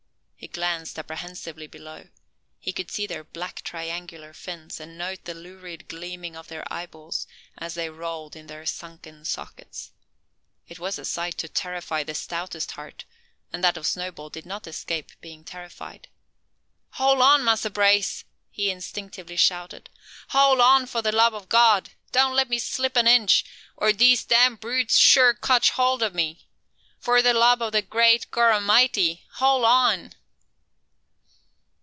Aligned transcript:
He 0.35 0.47
glanced 0.47 0.97
apprehensively 0.97 1.67
below. 1.67 2.07
He 2.59 2.73
could 2.73 2.89
see 2.89 3.05
their 3.05 3.23
black 3.23 3.61
triangular 3.61 4.33
fins, 4.33 4.79
and 4.79 4.97
note 4.97 5.23
the 5.25 5.35
lurid 5.35 5.87
gleaming 5.87 6.35
of 6.35 6.47
their 6.47 6.63
eyeballs, 6.73 7.27
as 7.59 7.75
they 7.75 7.91
rolled 7.91 8.35
in 8.35 8.47
their 8.47 8.65
sunken 8.65 9.23
sockets. 9.23 9.91
It 10.67 10.79
was 10.79 10.97
a 10.97 11.05
sight 11.05 11.37
to 11.37 11.47
terrify 11.47 12.01
the 12.01 12.15
stoutest 12.15 12.71
heart; 12.71 13.05
and 13.53 13.63
that 13.63 13.77
of 13.77 13.85
Snowball 13.85 14.31
did 14.31 14.47
not 14.47 14.65
escape 14.65 15.11
being 15.21 15.43
terrified. 15.43 16.07
"Hole 16.93 17.21
on, 17.21 17.43
Massa 17.43 17.69
Brace!" 17.69 18.23
he 18.49 18.71
instinctively 18.71 19.37
shouted. 19.37 19.91
"Hole 20.29 20.59
on, 20.59 20.87
for 20.87 21.03
de 21.03 21.11
lub 21.11 21.35
o' 21.35 21.41
God! 21.41 21.91
Doan't 22.11 22.35
leab 22.35 22.49
me 22.49 22.57
slip 22.57 22.97
an 22.97 23.05
inch, 23.07 23.45
or 23.77 23.91
dese 23.91 24.23
dam 24.23 24.55
brute 24.55 24.89
sure 24.89 25.35
cotch 25.35 25.69
hold 25.69 26.01
ob 26.01 26.15
me! 26.15 26.47
Fo' 26.99 27.21
de 27.21 27.31
lub 27.31 27.61
o' 27.61 27.69
de 27.69 27.83
great 27.83 28.31
Gorramity, 28.31 29.21
hole 29.33 29.65
on!" 29.65 30.13